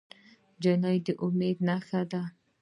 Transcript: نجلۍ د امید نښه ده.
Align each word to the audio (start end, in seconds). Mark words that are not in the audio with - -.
نجلۍ 0.59 0.97
د 1.05 1.07
امید 1.25 1.57
نښه 1.67 2.01
ده. 2.11 2.23